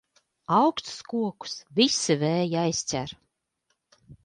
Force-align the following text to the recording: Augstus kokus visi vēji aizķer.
Augstus 0.59 1.03
kokus 1.11 1.53
visi 1.81 2.17
vēji 2.25 2.59
aizķer. 2.65 3.17